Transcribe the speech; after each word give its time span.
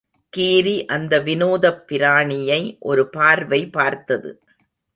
கீரி 0.29 0.85
அந்த 0.85 1.19
விநோதப் 1.19 1.83
பிராணியை 1.87 2.77
ஒரு 2.79 3.09
பார்வை 3.09 3.69
பார்த்தது. 3.69 4.41